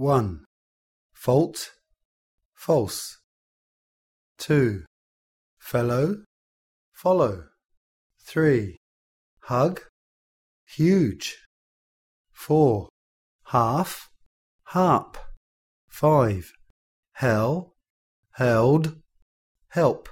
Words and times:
1. 0.00 0.46
Fault, 1.12 1.72
false. 2.54 3.18
2. 4.38 4.86
Fellow, 5.58 6.24
follow. 6.94 7.44
3. 8.24 8.78
Hug, 9.42 9.82
huge. 10.66 11.36
4. 12.32 12.88
Half, 13.48 14.08
harp. 14.68 15.18
5. 15.90 16.50
Hell, 17.16 17.74
held, 18.36 19.02
help. 19.68 20.08